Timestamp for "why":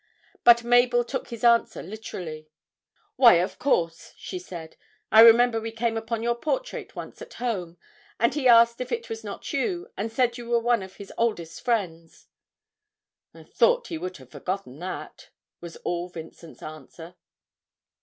3.17-3.33